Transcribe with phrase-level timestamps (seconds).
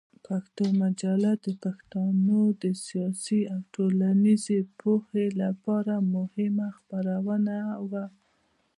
[0.25, 7.55] پښتون مجله د پښتنو د سیاسي او ټولنیزې پوهې لپاره مهمه خپرونه
[7.89, 8.05] وه.